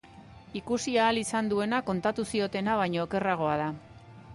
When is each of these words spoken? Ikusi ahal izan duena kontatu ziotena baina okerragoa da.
Ikusi 0.61 0.93
ahal 1.01 1.21
izan 1.23 1.53
duena 1.53 1.83
kontatu 1.91 2.27
ziotena 2.35 2.83
baina 2.85 3.09
okerragoa 3.09 3.59
da. 3.65 3.73